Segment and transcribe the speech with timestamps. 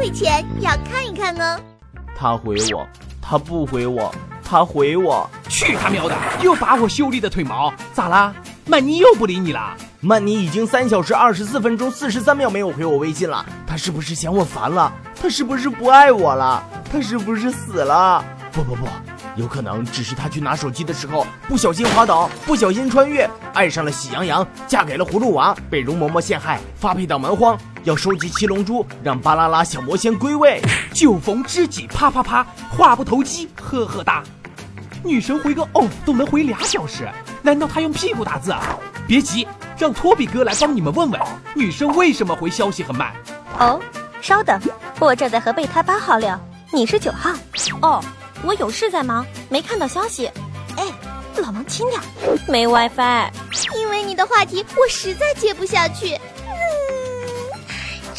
[0.00, 1.60] 回前要看一看哦。
[2.16, 2.88] 他回我，
[3.20, 4.10] 他不回我，
[4.42, 6.16] 他回我，去他喵的！
[6.42, 8.34] 又拔我秀丽的腿毛，咋啦？
[8.64, 9.76] 曼妮又不理你了？
[10.00, 14.90] 曼妮已经三小时二十四分钟四十三秒没有回我微信了，他是不是嫌我烦了？
[15.20, 16.64] 他是不是不爱我了？
[16.90, 18.24] 他是不是死了？
[18.52, 18.86] 不不不，
[19.36, 30.60] 有可能只是他去拿手机的时候不小心滑倒，不小心穿越，爱上了喜羊羊，嫁给了葫芦娃，被容嬷嬷陷害，发配到蛮荒，要收集七龙珠，让巴啦啦小魔仙归位。
[30.92, 34.22] 酒逢知己啪啪啪，话不投机呵呵哒。
[35.02, 37.08] 女神回个哦都能回俩小时，
[37.40, 38.76] 难道她用屁股打字啊？
[39.06, 39.48] 别急，
[39.78, 41.20] 让托比哥来帮你们问问，
[41.54, 43.12] 女生为什么回消息很慢。
[43.58, 43.80] 哦，
[44.20, 44.60] 稍等，
[44.98, 46.38] 我正在和备胎八号聊，
[46.70, 47.30] 你是九号。
[47.80, 48.04] 哦，
[48.42, 50.26] 我有事在忙，没看到消息。
[50.76, 50.84] 哎，
[51.36, 52.00] 老王轻点，
[52.46, 53.30] 没 WiFi。
[53.74, 56.18] 因为你的话题，我实在接不下去。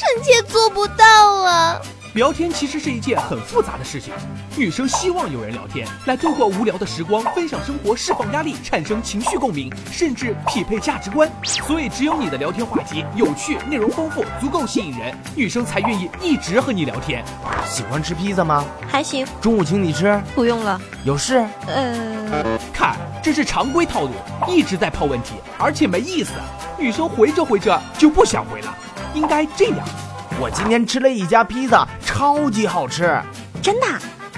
[0.00, 1.04] 嗯，臣妾做不到
[1.42, 1.80] 啊。
[2.14, 4.12] 聊天其实是一件很复杂的事情，
[4.56, 11.30] 女生希望有人聊天来度过无聊的时光，分享生活，释放压力，产生情绪共鸣，甚至匹配价值观。
[11.44, 17.24] 所以，只有你的聊天话题有趣、内容丰富、足够吸引人，女生才愿意一直和你聊天。
[17.64, 18.64] 喜欢吃披萨吗？
[18.88, 19.24] 还行。
[19.40, 20.20] 中午请你吃？
[20.34, 20.80] 不用了。
[21.04, 21.46] 有事？
[21.68, 24.10] 呃，看，这是常规套路，
[24.48, 26.32] 一直在抛问题，而且没意思。
[26.76, 28.74] 女生回着回着就不想回了，
[29.14, 29.78] 应该这样。
[30.38, 33.20] 我今天吃了一家披萨，超级好吃，
[33.62, 33.86] 真的？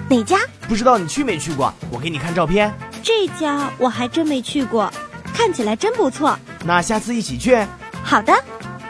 [0.09, 0.39] 哪家？
[0.69, 1.73] 不知道你去没去过？
[1.91, 2.73] 我给你看照片。
[3.03, 4.93] 这家我还真没去过，
[5.33, 6.39] 看起来真不错。
[6.65, 7.59] 那下次一起去。
[8.03, 8.33] 好的。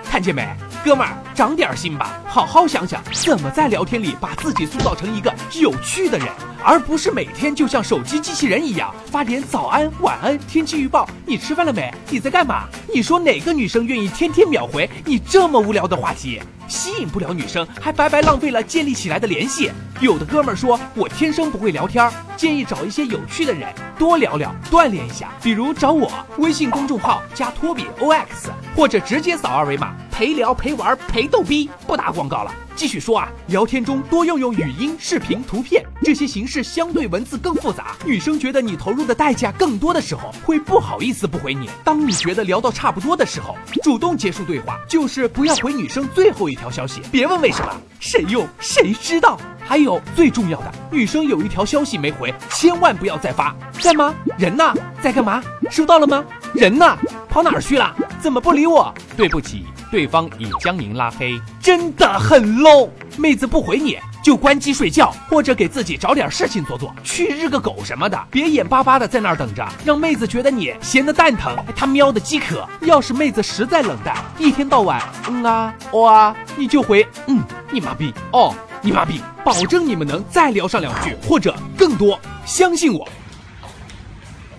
[0.04, 0.48] 看见没，
[0.84, 6.26] 哥们儿，长点心吧，好好想想怎么在聊天里把自己塑造成一个有趣的人。
[6.64, 11.08] 而不是每天就像手机机器人一样发点早安、晚安、天气预报。
[11.24, 11.92] 你吃饭了没？
[12.10, 12.64] 你在干嘛？
[12.92, 16.40] 你说哪个女生愿意天天秒回你这么无聊的话题？
[16.66, 19.70] 吸引不了女生，还白白浪费了建立起来的联系。
[20.00, 22.10] 有的哥们儿说我天生不会聊天，
[22.42, 25.32] 建议找一些有趣的人多聊聊，锻炼一下。
[25.40, 31.70] 比如找我，微信公众号加托比 OX，或者直接扫二维码陪聊陪玩陪逗逼。
[31.86, 32.52] 不打广告了。
[32.74, 37.94] 继续说啊，聊天中多用用语音、视频、图片这些形式，相对文字更复杂。
[38.04, 41.70] 女生觉得你投入的代价更多的时候，会不好意思不回你。
[41.84, 47.02] 当你觉得聊到差不多的时候，主动结束对话，就是不要回女生最后一条消息。
[47.12, 49.38] 别问为什么，谁用谁知道。
[49.72, 53.56] 还有最重要的，女生有一条消息没回，千万不要再发。
[53.80, 54.14] 在吗？
[54.36, 54.70] 人呢？
[55.00, 55.42] 在干嘛？
[55.70, 56.22] 收到了吗？
[56.52, 56.94] 人呢？
[57.26, 57.90] 跑哪儿去了？
[58.20, 58.92] 怎么不理我？
[59.16, 59.64] 对不起。
[59.90, 62.90] 对方已将您拉黑，真的很 low。
[63.16, 72.68] 妹子不回你就关机睡觉，或者给自己找点事情做做，去日个狗什么的，别眼巴巴的在那儿等着，让妹子觉得你闲得蛋疼，他喵的饥渴。
[72.82, 83.08] 要是妹子实在冷淡，一天到晚嗯啊哦啊，你就回嗯你妈逼哦你妈逼，保证你们能再聊上两句或者更多，相信我。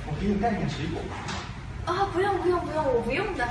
[0.07, 1.93] 我给你带点水果吧。
[1.93, 3.47] 啊，不用不用不用，我不用的。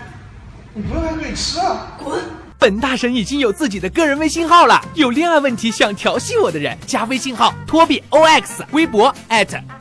[0.74, 1.92] 你不用还可以吃啊！
[2.02, 2.18] 滚！
[2.58, 9.14] 本大神已经有自己的个人微信号了，有恋爱问题想调戏我的人，加微信号托比 OX，微博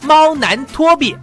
[0.04, 1.16] 猫男托比。